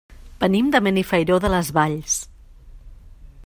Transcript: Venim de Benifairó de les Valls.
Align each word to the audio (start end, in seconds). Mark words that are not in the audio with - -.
Venim 0.43 0.71
de 0.75 0.81
Benifairó 0.87 1.37
de 1.45 1.51
les 1.57 1.69
Valls. 1.77 2.17